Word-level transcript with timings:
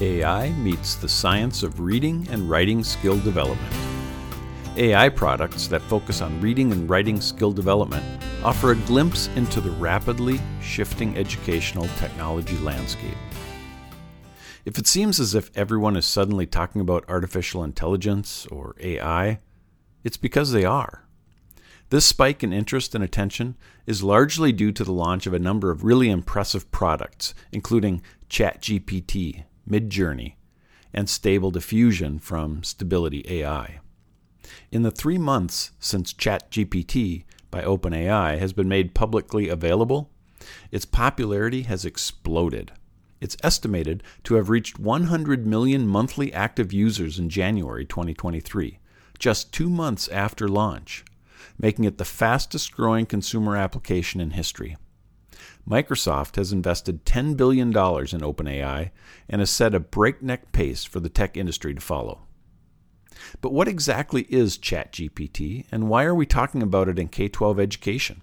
AI 0.00 0.50
meets 0.50 0.94
the 0.94 1.08
science 1.08 1.64
of 1.64 1.80
reading 1.80 2.24
and 2.30 2.48
writing 2.48 2.84
skill 2.84 3.18
development. 3.18 3.74
AI 4.76 5.08
products 5.08 5.66
that 5.66 5.82
focus 5.82 6.20
on 6.20 6.40
reading 6.40 6.70
and 6.70 6.88
writing 6.88 7.20
skill 7.20 7.50
development 7.50 8.04
offer 8.44 8.70
a 8.70 8.76
glimpse 8.76 9.28
into 9.34 9.60
the 9.60 9.72
rapidly 9.72 10.40
shifting 10.62 11.18
educational 11.18 11.88
technology 11.98 12.56
landscape. 12.58 13.16
If 14.64 14.78
it 14.78 14.86
seems 14.86 15.18
as 15.18 15.34
if 15.34 15.50
everyone 15.56 15.96
is 15.96 16.06
suddenly 16.06 16.46
talking 16.46 16.80
about 16.80 17.08
artificial 17.08 17.64
intelligence 17.64 18.46
or 18.52 18.76
AI, 18.78 19.40
it's 20.04 20.16
because 20.16 20.52
they 20.52 20.64
are. 20.64 21.08
This 21.90 22.06
spike 22.06 22.44
in 22.44 22.52
interest 22.52 22.94
and 22.94 23.02
attention 23.02 23.56
is 23.84 24.04
largely 24.04 24.52
due 24.52 24.70
to 24.70 24.84
the 24.84 24.92
launch 24.92 25.26
of 25.26 25.34
a 25.34 25.40
number 25.40 25.72
of 25.72 25.82
really 25.82 26.08
impressive 26.08 26.70
products, 26.70 27.34
including 27.50 28.00
ChatGPT, 28.30 29.44
Midjourney, 29.68 30.34
and 30.92 31.08
Stable 31.08 31.50
Diffusion 31.50 32.18
from 32.18 32.62
Stability 32.62 33.24
AI. 33.28 33.80
In 34.72 34.82
the 34.82 34.90
three 34.90 35.18
months 35.18 35.72
since 35.78 36.12
ChatGPT 36.12 37.24
by 37.50 37.62
OpenAI 37.62 38.38
has 38.38 38.52
been 38.52 38.68
made 38.68 38.94
publicly 38.94 39.48
available, 39.48 40.10
its 40.70 40.84
popularity 40.84 41.62
has 41.62 41.84
exploded. 41.84 42.72
It's 43.20 43.36
estimated 43.42 44.02
to 44.24 44.34
have 44.34 44.48
reached 44.48 44.78
100 44.78 45.46
million 45.46 45.86
monthly 45.86 46.32
active 46.32 46.72
users 46.72 47.18
in 47.18 47.28
January 47.28 47.84
2023, 47.84 48.78
just 49.18 49.52
two 49.52 49.68
months 49.68 50.08
after 50.08 50.48
launch, 50.48 51.04
making 51.58 51.84
it 51.84 51.98
the 51.98 52.04
fastest 52.04 52.72
growing 52.72 53.06
consumer 53.06 53.56
application 53.56 54.20
in 54.20 54.30
history. 54.30 54.76
Microsoft 55.68 56.36
has 56.36 56.52
invested 56.52 57.04
$10 57.04 57.36
billion 57.36 57.68
in 57.68 57.74
OpenAI 57.74 58.90
and 59.28 59.40
has 59.40 59.50
set 59.50 59.74
a 59.74 59.80
breakneck 59.80 60.50
pace 60.52 60.84
for 60.84 61.00
the 61.00 61.10
tech 61.10 61.36
industry 61.36 61.74
to 61.74 61.80
follow. 61.80 62.22
But 63.40 63.52
what 63.52 63.68
exactly 63.68 64.26
is 64.30 64.56
ChatGPT, 64.56 65.66
and 65.70 65.88
why 65.88 66.04
are 66.04 66.14
we 66.14 66.24
talking 66.24 66.62
about 66.62 66.88
it 66.88 66.98
in 66.98 67.08
K 67.08 67.28
12 67.28 67.60
education? 67.60 68.22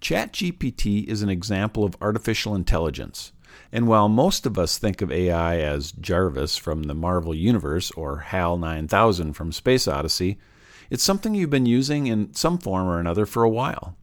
ChatGPT 0.00 1.06
is 1.06 1.22
an 1.22 1.28
example 1.28 1.84
of 1.84 1.96
artificial 2.00 2.54
intelligence, 2.54 3.32
and 3.72 3.86
while 3.86 4.08
most 4.08 4.44
of 4.44 4.58
us 4.58 4.76
think 4.76 5.00
of 5.00 5.12
AI 5.12 5.58
as 5.58 5.92
Jarvis 5.92 6.56
from 6.56 6.84
the 6.84 6.94
Marvel 6.94 7.34
Universe 7.34 7.90
or 7.92 8.18
HAL 8.18 8.58
9000 8.58 9.32
from 9.32 9.52
Space 9.52 9.88
Odyssey, 9.88 10.38
it's 10.90 11.02
something 11.02 11.34
you've 11.34 11.50
been 11.50 11.66
using 11.66 12.06
in 12.06 12.34
some 12.34 12.58
form 12.58 12.86
or 12.86 13.00
another 13.00 13.24
for 13.24 13.42
a 13.42 13.50
while. 13.50 13.96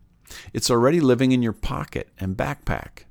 It's 0.53 0.71
already 0.71 0.99
living 0.99 1.31
in 1.31 1.43
your 1.43 1.53
pocket 1.53 2.09
and 2.19 2.37
backpack. 2.37 3.05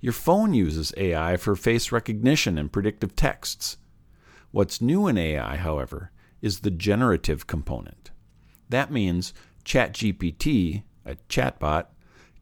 Your 0.00 0.12
phone 0.12 0.52
uses 0.52 0.92
AI 0.96 1.36
for 1.36 1.54
face 1.54 1.92
recognition 1.92 2.58
and 2.58 2.72
predictive 2.72 3.14
texts. 3.14 3.76
What's 4.50 4.80
new 4.80 5.06
in 5.06 5.16
AI, 5.16 5.56
however, 5.56 6.10
is 6.40 6.60
the 6.60 6.70
generative 6.70 7.46
component. 7.46 8.10
That 8.68 8.90
means 8.90 9.32
ChatGPT, 9.64 10.82
a 11.06 11.14
chatbot, 11.28 11.86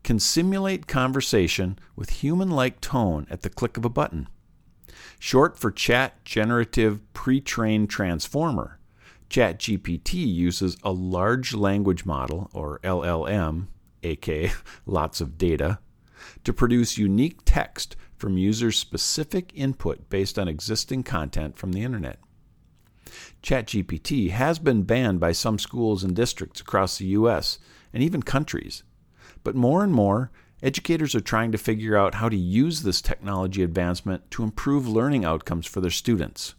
can 0.03 0.19
simulate 0.19 0.87
conversation 0.87 1.79
with 1.95 2.11
human 2.11 2.51
like 2.51 2.81
tone 2.81 3.27
at 3.31 3.43
the 3.43 3.51
click 3.51 3.77
of 3.77 3.85
a 3.85 3.91
button. 3.91 4.29
Short 5.19 5.59
for 5.59 5.71
Chat 5.71 6.25
Generative 6.25 7.01
Pre 7.13 7.41
trained 7.41 7.91
Transformer, 7.91 8.79
ChatGPT 9.29 10.15
uses 10.15 10.77
a 10.83 10.91
large 10.91 11.55
language 11.55 12.05
model, 12.05 12.51
or 12.53 12.81
LLM, 12.83 13.69
aka 14.03 14.53
lots 14.87 15.21
of 15.21 15.39
data, 15.39 15.79
to 16.45 16.53
produce 16.53 16.99
unique 16.99 17.41
text 17.45 17.97
from 18.17 18.37
users' 18.37 18.79
specific 18.79 19.53
input 19.55 20.09
based 20.11 20.39
on 20.39 20.49
existing 20.49 21.03
content 21.03 21.57
from 21.57 21.73
the 21.73 21.83
internet. 21.83 22.19
ChatGPT 23.43 24.31
has 24.31 24.59
been 24.59 24.83
banned 24.83 25.21
by 25.21 25.33
some 25.33 25.59
schools 25.59 26.05
and 26.05 26.15
districts 26.15 26.61
across 26.61 26.99
the 26.99 27.07
US 27.07 27.59
and 27.93 28.03
even 28.03 28.23
countries. 28.23 28.83
But 29.43 29.57
more 29.57 29.83
and 29.83 29.93
more, 29.93 30.31
educators 30.63 31.15
are 31.15 31.21
trying 31.21 31.53
to 31.53 31.59
figure 31.59 31.97
out 31.97 32.17
how 32.17 32.29
to 32.29 32.37
use 32.37 32.83
this 32.83 33.01
technology 33.01 33.63
advancement 33.63 34.31
to 34.33 34.43
improve 34.43 34.87
learning 34.87 35.25
outcomes 35.25 35.67
for 35.67 35.81
their 35.81 35.91
students. 35.91 36.55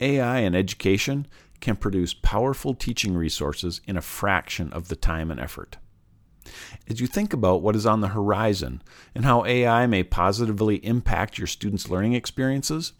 AI 0.00 0.38
in 0.38 0.54
education 0.54 1.26
can 1.60 1.76
produce 1.76 2.14
powerful 2.14 2.74
teaching 2.74 3.14
resources 3.14 3.82
in 3.86 3.98
a 3.98 4.02
fraction 4.02 4.72
of 4.72 4.88
the 4.88 4.96
time 4.96 5.30
and 5.30 5.38
effort. 5.38 5.76
As 6.88 7.00
you 7.00 7.06
think 7.06 7.32
about 7.32 7.62
what 7.62 7.76
is 7.76 7.86
on 7.86 8.00
the 8.00 8.08
horizon 8.08 8.82
and 9.14 9.24
how 9.24 9.44
AI 9.44 9.86
may 9.86 10.02
positively 10.02 10.76
impact 10.84 11.38
your 11.38 11.46
students' 11.46 11.88
learning 11.88 12.14
experiences, 12.14 12.92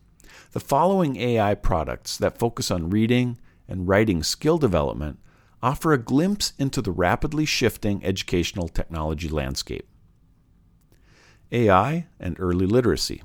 the 0.52 0.60
following 0.60 1.16
AI 1.16 1.54
products 1.54 2.16
that 2.16 2.38
focus 2.38 2.70
on 2.70 2.90
reading 2.90 3.38
and 3.68 3.88
writing 3.88 4.22
skill 4.22 4.58
development 4.58 5.18
offer 5.62 5.92
a 5.92 5.98
glimpse 5.98 6.52
into 6.58 6.80
the 6.82 6.92
rapidly 6.92 7.44
shifting 7.44 8.04
educational 8.04 8.68
technology 8.68 9.28
landscape. 9.28 9.86
AI 11.52 12.06
and 12.18 12.36
early 12.38 12.66
literacy. 12.66 13.22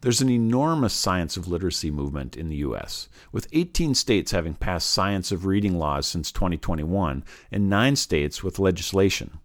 There's 0.00 0.20
an 0.20 0.30
enormous 0.30 0.94
science 0.94 1.36
of 1.36 1.48
literacy 1.48 1.90
movement 1.90 2.36
in 2.36 2.48
the 2.48 2.56
U.S., 2.56 3.08
with 3.32 3.48
18 3.52 3.94
states 3.94 4.32
having 4.32 4.54
passed 4.54 4.90
science 4.90 5.32
of 5.32 5.46
reading 5.46 5.78
laws 5.78 6.06
since 6.06 6.32
2021 6.32 7.24
and 7.50 7.70
nine 7.70 7.96
states 7.96 8.42
with 8.42 8.58
legislation. 8.58 9.38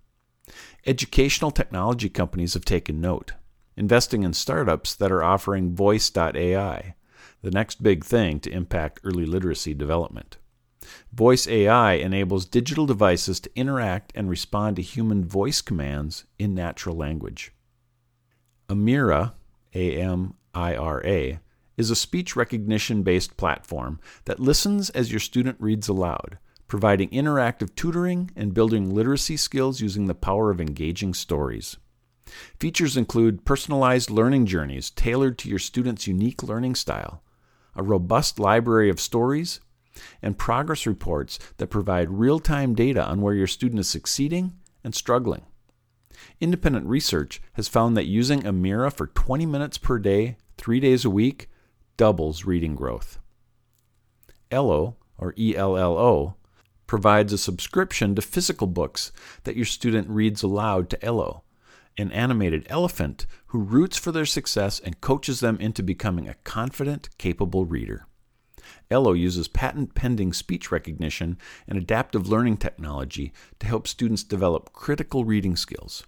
Educational 0.86 1.52
technology 1.52 2.10
companies 2.10 2.54
have 2.54 2.66
taken 2.66 3.02
note, 3.02 3.34
investing 3.76 4.24
in 4.24 4.34
startups 4.34 4.94
that 4.96 5.12
are 5.12 5.24
offering 5.24 5.76
Voice.ai, 5.76 6.96
the 7.42 7.52
next 7.52 7.84
big 7.84 8.04
thing 8.04 8.40
to 8.40 8.52
impact 8.52 9.02
early 9.04 9.26
literacy 9.26 9.74
development. 9.74 10.38
Voice 11.12 11.48
AI 11.48 11.94
enables 11.94 12.46
digital 12.46 12.86
devices 12.86 13.40
to 13.40 13.50
interact 13.56 14.12
and 14.16 14.30
respond 14.30 14.76
to 14.76 14.82
human 14.82 15.26
voice 15.26 15.62
commands 15.62 16.26
in 16.38 16.54
natural 16.54 16.96
language. 16.96 17.52
Amira 18.70 19.34
AMIRA, 19.76 21.40
is 21.78 21.90
a 21.90 21.96
speech 21.96 22.36
recognition 22.36 23.04
based 23.04 23.38
platform 23.38 24.00
that 24.24 24.40
listens 24.40 24.90
as 24.92 25.12
your 25.12 25.20
student 25.20 25.58
reads 25.60 25.88
aloud, 25.88 26.38
providing 26.68 27.10
interactive 27.10 27.76
tutoring 27.76 28.32
and 28.36 28.54
building 28.54 28.94
literacy 28.94 29.38
skills 29.38 29.82
using 29.82 30.06
the 30.06 30.16
power 30.16 30.50
of 30.50 30.62
engaging 30.62 31.14
stories. 31.14 31.78
Features 32.60 32.98
include 32.98 33.46
personalized 33.46 34.10
learning 34.10 34.46
journeys 34.46 34.90
tailored 34.90 35.38
to 35.38 35.50
your 35.50 35.60
student's 35.60 36.08
unique 36.08 36.42
learning 36.42 36.76
style, 36.76 37.22
a 37.76 37.84
robust 37.84 38.40
library 38.40 38.90
of 38.90 39.00
stories, 39.00 39.60
and 40.22 40.38
progress 40.38 40.88
reports 40.88 41.38
that 41.58 41.68
provide 41.68 42.10
real 42.10 42.40
time 42.40 42.74
data 42.74 43.06
on 43.06 43.22
where 43.22 43.34
your 43.34 43.48
student 43.48 43.80
is 43.80 43.88
succeeding 43.88 44.54
and 44.84 44.96
struggling. 44.96 45.46
Independent 46.40 46.86
research 46.86 47.42
has 47.54 47.68
found 47.68 47.96
that 47.96 48.06
using 48.06 48.42
Amira 48.42 48.92
for 48.92 49.08
20 49.08 49.46
minutes 49.46 49.78
per 49.78 50.00
day, 50.00 50.38
three 50.58 50.80
days 50.80 51.06
a 51.06 51.10
week, 51.10 51.50
doubles 51.98 52.46
reading 52.46 52.76
growth. 52.76 53.20
ELLO, 54.52 54.98
or 55.18 55.34
ELLO, 55.38 56.36
provides 56.88 57.34
a 57.34 57.38
subscription 57.38 58.16
to 58.16 58.22
physical 58.22 58.68
books 58.68 59.12
that 59.44 59.56
your 59.56 59.66
student 59.66 60.10
reads 60.10 60.44
aloud 60.44 60.90
to 60.90 61.04
Ello, 61.04 61.44
an 61.98 62.12
animated 62.12 62.66
elephant 62.70 63.26
who 63.48 63.60
roots 63.60 63.98
for 63.98 64.12
their 64.12 64.26
success 64.26 64.80
and 64.80 65.02
coaches 65.02 65.40
them 65.40 65.58
into 65.60 65.82
becoming 65.82 66.28
a 66.28 66.36
confident, 66.44 67.10
capable 67.18 67.66
reader. 67.66 68.06
Ello 68.90 69.14
uses 69.14 69.48
patent 69.48 69.96
pending 69.96 70.34
speech 70.34 70.72
recognition 70.72 71.38
and 71.68 71.78
adaptive 71.78 72.28
learning 72.28 72.58
technology 72.58 73.34
to 73.60 73.68
help 73.68 73.88
students 73.88 74.24
develop 74.24 74.74
critical 74.74 75.26
reading 75.26 75.56
skills. 75.56 76.04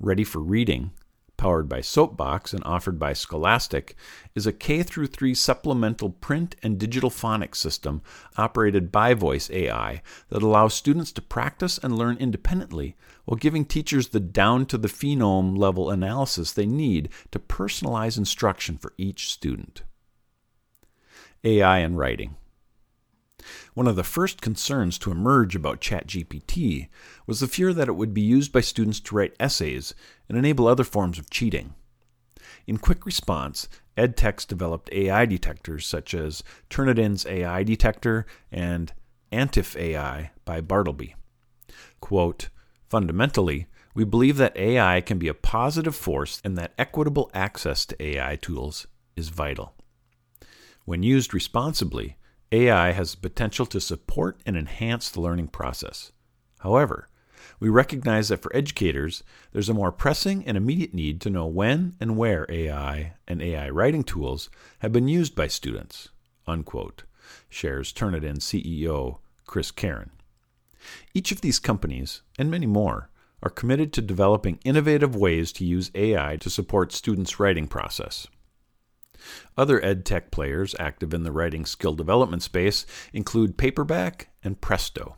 Ready 0.00 0.24
for 0.24 0.40
Reading, 0.40 0.90
powered 1.36 1.68
by 1.68 1.80
Soapbox 1.80 2.52
and 2.52 2.62
offered 2.64 2.98
by 2.98 3.12
Scholastic, 3.12 3.96
is 4.34 4.46
a 4.46 4.52
K 4.52 4.82
3 4.82 5.34
supplemental 5.34 6.10
print 6.10 6.54
and 6.62 6.78
digital 6.78 7.10
phonics 7.10 7.56
system 7.56 8.00
operated 8.36 8.92
by 8.92 9.12
Voice 9.14 9.50
AI 9.50 10.02
that 10.28 10.42
allows 10.42 10.72
students 10.74 11.10
to 11.12 11.22
practice 11.22 11.78
and 11.78 11.98
learn 11.98 12.16
independently 12.18 12.96
while 13.24 13.36
giving 13.36 13.64
teachers 13.64 14.08
the 14.08 14.20
down 14.20 14.66
to 14.66 14.78
the 14.78 14.86
phoneme 14.86 15.58
level 15.58 15.90
analysis 15.90 16.52
they 16.52 16.66
need 16.66 17.08
to 17.32 17.40
personalize 17.40 18.16
instruction 18.18 18.78
for 18.78 18.92
each 18.96 19.28
student. 19.28 19.82
AI 21.44 21.78
and 21.78 21.98
writing. 21.98 22.36
One 23.74 23.88
of 23.88 23.96
the 23.96 24.04
first 24.04 24.40
concerns 24.40 24.98
to 24.98 25.10
emerge 25.10 25.56
about 25.56 25.80
ChatGPT 25.80 26.88
was 27.26 27.40
the 27.40 27.48
fear 27.48 27.72
that 27.72 27.88
it 27.88 27.96
would 27.96 28.14
be 28.14 28.20
used 28.20 28.52
by 28.52 28.60
students 28.60 29.00
to 29.00 29.16
write 29.16 29.34
essays 29.40 29.94
and 30.28 30.38
enable 30.38 30.68
other 30.68 30.84
forms 30.84 31.18
of 31.18 31.30
cheating. 31.30 31.74
In 32.66 32.78
quick 32.78 33.04
response, 33.04 33.68
EdTechs 33.96 34.46
developed 34.46 34.92
AI 34.92 35.26
detectors 35.26 35.86
such 35.86 36.14
as 36.14 36.44
Turnitin's 36.70 37.26
AI 37.26 37.62
detector 37.62 38.26
and 38.50 38.92
Antif 39.32 39.74
AI 39.76 40.30
by 40.44 40.60
Bartleby. 40.60 41.14
Quote, 42.00 42.48
Fundamentally, 42.88 43.66
We 43.94 44.04
believe 44.04 44.36
that 44.38 44.56
AI 44.56 45.00
can 45.00 45.18
be 45.18 45.28
a 45.28 45.34
positive 45.34 45.96
force 45.96 46.40
and 46.44 46.56
that 46.56 46.72
equitable 46.78 47.30
access 47.34 47.84
to 47.86 48.02
AI 48.02 48.36
tools 48.36 48.86
is 49.16 49.28
vital. 49.28 49.74
When 50.84 51.02
used 51.02 51.32
responsibly, 51.32 52.16
AI 52.50 52.92
has 52.92 53.12
the 53.12 53.20
potential 53.20 53.66
to 53.66 53.80
support 53.80 54.40
and 54.44 54.56
enhance 54.56 55.10
the 55.10 55.20
learning 55.20 55.48
process. 55.48 56.12
However, 56.60 57.08
we 57.60 57.68
recognize 57.68 58.28
that 58.28 58.42
for 58.42 58.54
educators, 58.54 59.22
there's 59.52 59.68
a 59.68 59.74
more 59.74 59.92
pressing 59.92 60.44
and 60.44 60.56
immediate 60.56 60.92
need 60.92 61.20
to 61.20 61.30
know 61.30 61.46
when 61.46 61.94
and 62.00 62.16
where 62.16 62.46
AI 62.48 63.14
and 63.28 63.40
AI 63.40 63.70
writing 63.70 64.02
tools 64.02 64.50
have 64.80 64.92
been 64.92 65.08
used 65.08 65.34
by 65.36 65.46
students, 65.46 66.08
unquote, 66.46 67.04
shares 67.48 67.92
Turnitin 67.92 68.38
CEO 68.38 69.18
Chris 69.46 69.70
Caren. 69.70 70.10
Each 71.14 71.30
of 71.30 71.40
these 71.40 71.60
companies, 71.60 72.22
and 72.38 72.50
many 72.50 72.66
more, 72.66 73.10
are 73.42 73.50
committed 73.50 73.92
to 73.92 74.02
developing 74.02 74.58
innovative 74.64 75.14
ways 75.14 75.52
to 75.52 75.64
use 75.64 75.90
AI 75.94 76.36
to 76.38 76.50
support 76.50 76.92
students' 76.92 77.38
writing 77.38 77.68
process. 77.68 78.26
Other 79.56 79.80
EdTech 79.80 80.30
players 80.30 80.74
active 80.78 81.12
in 81.12 81.22
the 81.22 81.32
writing 81.32 81.64
skill 81.64 81.94
development 81.94 82.42
space 82.42 82.86
include 83.12 83.58
Packback 83.58 84.26
and 84.42 84.60
Presto. 84.60 85.16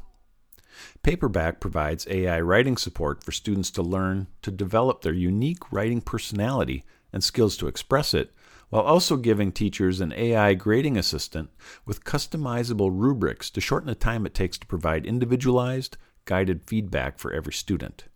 Packback 1.03 1.61
provides 1.61 2.07
AI 2.09 2.41
writing 2.41 2.77
support 2.77 3.23
for 3.23 3.33
students 3.33 3.71
to 3.73 3.83
learn 3.83 4.27
to 4.43 4.51
develop 4.51 5.03
their 5.03 5.13
unique 5.13 5.73
writing 5.73 6.01
personality 6.01 6.85
and 7.13 7.23
skills 7.23 7.57
to 7.59 7.69
express 7.69 8.13
it, 8.13 8.33
while 8.71 8.83
also 8.83 9.17
giving 9.17 9.53
teachers 9.53 10.01
an 10.01 10.13
AI 10.15 10.55
grading 10.55 10.97
assistant 10.97 11.51
with 11.87 12.05
customizable 12.05 12.91
rubrics 12.93 13.51
to 13.51 13.61
shorten 13.61 13.87
the 13.87 13.95
time 13.95 14.27
it 14.27 14.35
takes 14.35 14.59
to 14.59 14.67
provide 14.67 15.07
individualized, 15.07 15.97
guided 16.25 16.65
feedback 16.65 17.19
for 17.19 17.33
every 17.33 17.53
student. 17.53 18.07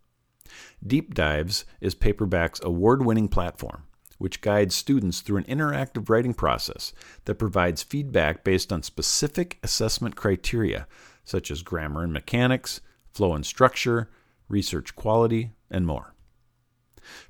Deep 0.85 1.14
Dives 1.14 1.64
is 1.81 1.94
Packback's 1.94 2.61
award 2.64 3.05
winning 3.05 3.29
platform, 3.29 3.85
which 4.19 4.41
guides 4.41 4.75
students 4.75 5.20
through 5.20 5.38
an 5.38 5.44
interactive 5.44 6.09
writing 6.09 6.35
process 6.35 6.93
that 7.25 7.37
provides 7.37 7.82
feedback 7.82 8.44
based 8.44 8.73
on 8.73 8.82
specific 8.82 9.59
assessment 9.62 10.17
criteria 10.17 10.87
such 11.25 11.50
as 11.50 11.62
grammar 11.62 12.03
and 12.03 12.12
mechanics, 12.12 12.81
flow 13.12 13.35
and 13.35 13.44
structure, 13.44 14.09
research 14.49 14.97
quality, 14.97 15.53
and 15.70 15.87
more. 15.87 16.15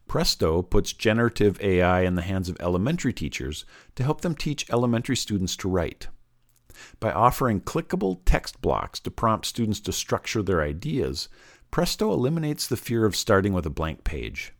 Presto 0.07 0.63
puts 0.63 0.93
generative 0.93 1.61
AI 1.61 2.03
in 2.03 2.15
the 2.15 2.23
hands 2.23 2.49
of 2.49 2.57
elementary 2.61 3.13
teachers 3.13 3.65
to 3.97 4.03
help 4.03 4.21
them 4.21 4.35
teach 4.35 4.71
elementary 4.71 5.17
students 5.17 5.57
to 5.57 5.69
write. 5.69 6.09
By 7.01 7.11
offering 7.13 7.61
clickable 7.61 8.21
text 8.25 8.61
blocks 8.61 9.01
to 9.01 9.11
prompt 9.11 9.47
students 9.47 9.81
to 9.81 9.93
structure 9.93 10.43
their 10.43 10.63
ideas, 10.63 11.29
Presto 11.71 12.13
eliminates 12.13 12.67
the 12.67 12.77
fear 12.77 13.05
of 13.05 13.17
starting 13.17 13.53
with 13.53 13.67
a 13.67 13.71
blank 13.71 14.05
page. 14.05 14.53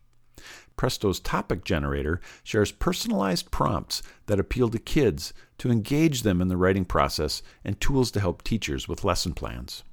Presto's 0.79 1.19
topic 1.19 1.65
generator 1.65 2.21
shares 2.41 2.71
personalized 2.71 3.51
prompts 3.51 4.01
that 4.27 4.39
appeal 4.39 4.69
to 4.69 4.79
kids 4.79 5.33
to 5.57 5.69
engage 5.69 6.23
them 6.23 6.41
in 6.41 6.47
the 6.47 6.55
writing 6.55 6.85
process 6.85 7.41
and 7.65 7.81
tools 7.81 8.11
to 8.11 8.21
help 8.21 8.43
teachers 8.43 8.87
with 8.87 9.03
lesson 9.03 9.33
plans. 9.33 9.83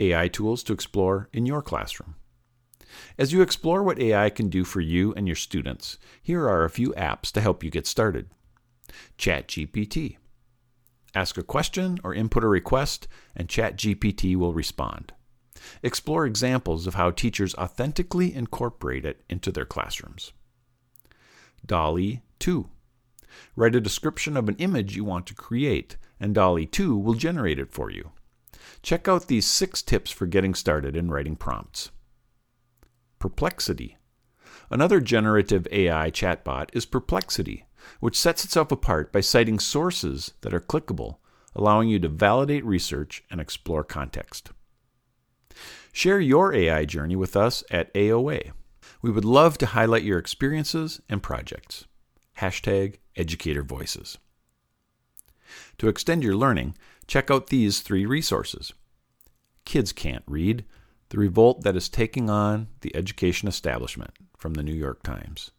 AI 0.00 0.28
tools 0.28 0.62
to 0.62 0.72
explore 0.72 1.28
in 1.30 1.44
your 1.44 1.60
classroom. 1.60 2.14
As 3.18 3.30
you 3.34 3.42
explore 3.42 3.82
what 3.82 4.00
AI 4.00 4.30
can 4.30 4.48
do 4.48 4.64
for 4.64 4.80
you 4.80 5.12
and 5.12 5.28
your 5.28 5.36
students, 5.36 5.98
here 6.22 6.48
are 6.48 6.64
a 6.64 6.70
few 6.70 6.94
apps 6.94 7.30
to 7.32 7.42
help 7.42 7.62
you 7.62 7.70
get 7.70 7.86
started. 7.86 8.30
ChatGPT. 9.18 10.16
Ask 11.14 11.36
a 11.36 11.42
question 11.42 11.98
or 12.02 12.14
input 12.14 12.44
a 12.44 12.48
request, 12.48 13.06
and 13.36 13.46
ChatGPT 13.46 14.36
will 14.36 14.54
respond. 14.54 15.12
Explore 15.82 16.26
examples 16.26 16.86
of 16.86 16.94
how 16.94 17.10
teachers 17.10 17.54
authentically 17.54 18.34
incorporate 18.34 19.04
it 19.04 19.22
into 19.28 19.50
their 19.50 19.64
classrooms. 19.64 20.32
DALL-E 21.66 22.22
2. 22.38 22.68
Write 23.56 23.74
a 23.74 23.80
description 23.80 24.36
of 24.36 24.48
an 24.48 24.56
image 24.56 24.96
you 24.96 25.04
want 25.04 25.26
to 25.26 25.34
create, 25.34 25.96
and 26.20 26.34
DALL-E 26.34 26.66
2 26.66 26.96
will 26.96 27.14
generate 27.14 27.58
it 27.58 27.72
for 27.72 27.90
you. 27.90 28.12
Check 28.82 29.08
out 29.08 29.26
these 29.26 29.46
six 29.46 29.82
tips 29.82 30.10
for 30.10 30.26
getting 30.26 30.54
started 30.54 30.96
in 30.96 31.10
writing 31.10 31.36
prompts. 31.36 31.90
Perplexity. 33.18 33.96
Another 34.70 35.00
generative 35.00 35.66
AI 35.72 36.10
chatbot 36.10 36.68
is 36.72 36.86
Perplexity, 36.86 37.66
which 38.00 38.18
sets 38.18 38.44
itself 38.44 38.70
apart 38.70 39.12
by 39.12 39.20
citing 39.20 39.58
sources 39.58 40.34
that 40.42 40.54
are 40.54 40.60
clickable, 40.60 41.16
allowing 41.54 41.88
you 41.88 41.98
to 41.98 42.08
validate 42.08 42.64
research 42.64 43.24
and 43.30 43.40
explore 43.40 43.82
context. 43.82 44.50
Share 45.92 46.20
your 46.20 46.54
AI 46.54 46.84
journey 46.84 47.16
with 47.16 47.36
us 47.36 47.64
at 47.70 47.92
AOA. 47.94 48.52
We 49.02 49.10
would 49.10 49.24
love 49.24 49.58
to 49.58 49.66
highlight 49.66 50.02
your 50.02 50.18
experiences 50.18 51.00
and 51.08 51.22
projects. 51.22 51.86
Hashtag 52.38 52.96
Educator 53.16 53.62
Voices. 53.62 54.18
To 55.78 55.88
extend 55.88 56.22
your 56.22 56.36
learning, 56.36 56.76
check 57.06 57.30
out 57.30 57.48
these 57.48 57.80
three 57.80 58.06
resources. 58.06 58.72
Kids 59.64 59.92
Can't 59.92 60.24
Read 60.26 60.64
The 61.08 61.18
Revolt 61.18 61.62
That 61.62 61.76
Is 61.76 61.88
Taking 61.88 62.28
On 62.28 62.68
the 62.80 62.94
Education 62.94 63.48
Establishment 63.48 64.12
from 64.36 64.54
the 64.54 64.62
New 64.62 64.74
York 64.74 65.02
Times. 65.02 65.50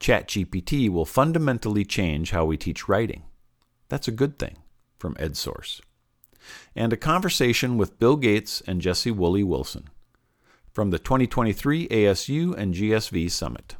ChatGPT 0.00 0.88
will 0.88 1.04
fundamentally 1.04 1.84
change 1.84 2.30
how 2.30 2.44
we 2.46 2.56
teach 2.56 2.88
writing. 2.88 3.24
That's 3.88 4.08
a 4.08 4.12
good 4.12 4.38
thing 4.38 4.58
from 4.98 5.14
EdSource 5.14 5.80
and 6.74 6.92
a 6.92 6.96
conversation 6.96 7.76
with 7.76 7.98
Bill 7.98 8.16
Gates 8.16 8.62
and 8.66 8.80
Jessie 8.80 9.10
Woolley 9.10 9.44
Wilson 9.44 9.88
from 10.72 10.90
the 10.90 10.98
2023 10.98 11.88
ASU 11.88 12.54
and 12.56 12.74
GSV 12.74 13.30
Summit. 13.30 13.76